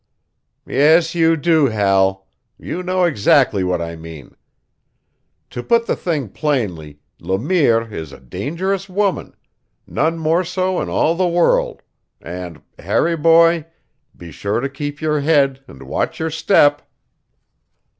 "Yes, 0.65 1.13
you 1.13 1.37
do, 1.37 1.67
Hal. 1.67 2.25
You 2.57 2.81
know 2.81 3.03
exactly 3.03 3.63
what 3.63 3.83
I 3.83 3.95
mean. 3.95 4.35
To 5.51 5.61
put 5.61 5.85
the 5.85 5.95
thing 5.95 6.29
plainly, 6.29 6.97
Le 7.19 7.37
Mire 7.37 7.87
is 7.93 8.11
a 8.11 8.19
dangerous 8.19 8.89
woman 8.89 9.35
none 9.85 10.17
more 10.17 10.43
so 10.43 10.81
in 10.81 10.89
all 10.89 11.13
the 11.13 11.27
world; 11.27 11.83
and, 12.19 12.63
Harry 12.79 13.15
boy, 13.15 13.67
be 14.17 14.31
sure 14.31 14.63
you 14.63 14.69
keep 14.69 15.01
your 15.01 15.19
head 15.19 15.59
and 15.67 15.83
watch 15.83 16.19
your 16.19 16.31
step." 16.31 16.81